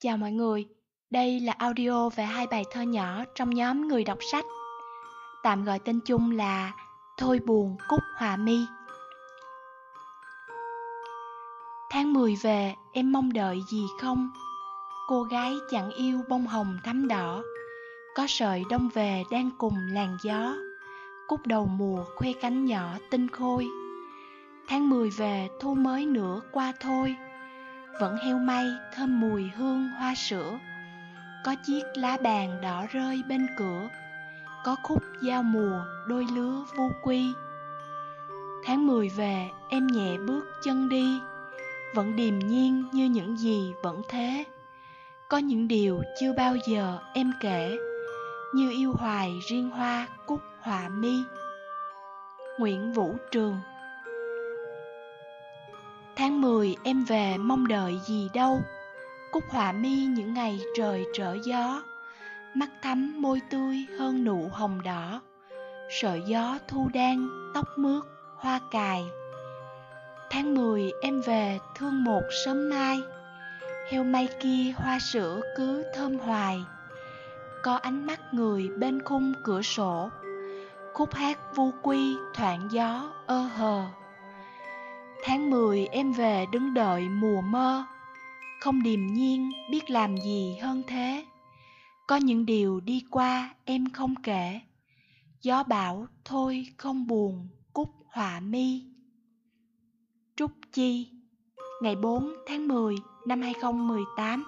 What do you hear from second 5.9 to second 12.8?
chung là Thôi buồn Cúc Hòa Mi. Tháng 10 về,